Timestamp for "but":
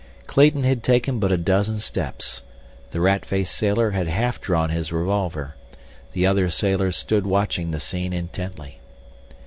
1.19-1.31